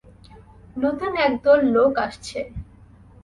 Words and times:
নতুন 0.75 1.11
এক 1.25 1.33
দল 1.45 1.59
লোক 1.75 1.93
আসছে। 2.05 2.39